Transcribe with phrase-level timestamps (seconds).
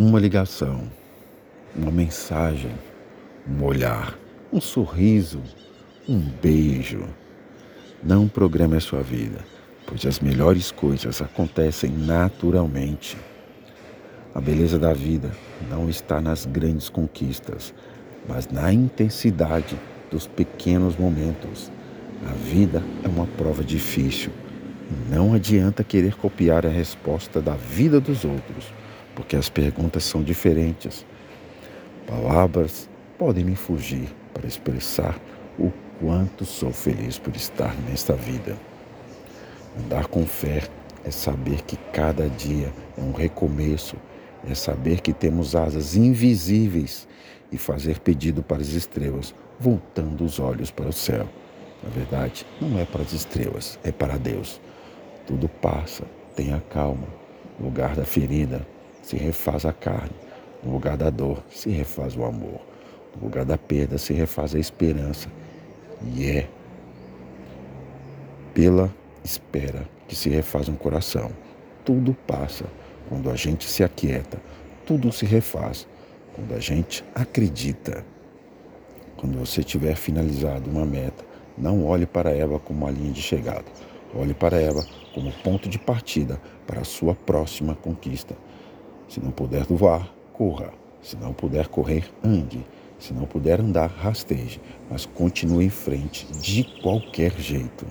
[0.00, 0.82] Uma ligação,
[1.74, 2.70] uma mensagem,
[3.48, 4.16] um olhar,
[4.52, 5.42] um sorriso,
[6.08, 7.02] um beijo.
[8.00, 9.44] Não programe a sua vida,
[9.84, 13.16] pois as melhores coisas acontecem naturalmente.
[14.32, 15.32] A beleza da vida
[15.68, 17.74] não está nas grandes conquistas,
[18.28, 19.76] mas na intensidade
[20.12, 21.72] dos pequenos momentos.
[22.24, 24.30] A vida é uma prova difícil.
[25.10, 28.72] Não adianta querer copiar a resposta da vida dos outros,
[29.18, 31.04] porque as perguntas são diferentes.
[32.06, 32.88] Palavras
[33.18, 35.18] podem me fugir para expressar
[35.58, 38.56] o quanto sou feliz por estar nesta vida.
[39.76, 40.62] Andar com fé
[41.04, 43.96] é saber que cada dia é um recomeço,
[44.48, 47.08] é saber que temos asas invisíveis
[47.50, 51.28] e fazer pedido para as estrelas, voltando os olhos para o céu.
[51.82, 54.60] Na verdade, não é para as estrelas, é para Deus.
[55.26, 56.04] Tudo passa,
[56.36, 57.08] tenha calma.
[57.60, 58.64] Lugar da ferida,
[59.02, 60.16] se refaz a carne.
[60.62, 62.60] No lugar da dor, se refaz o amor.
[63.16, 65.28] No lugar da perda, se refaz a esperança.
[66.14, 66.48] E é
[68.54, 71.30] pela espera que se refaz um coração.
[71.84, 72.64] Tudo passa.
[73.08, 74.40] Quando a gente se aquieta,
[74.84, 75.86] tudo se refaz.
[76.34, 78.04] Quando a gente acredita.
[79.16, 81.24] Quando você tiver finalizado uma meta,
[81.56, 83.64] não olhe para ela como uma linha de chegada.
[84.14, 88.36] Olhe para ela como ponto de partida para a sua próxima conquista.
[89.08, 90.70] Se não puder voar, corra.
[91.02, 92.64] Se não puder correr, ande.
[92.98, 94.60] Se não puder andar, rasteje.
[94.90, 97.86] Mas continue em frente de qualquer jeito.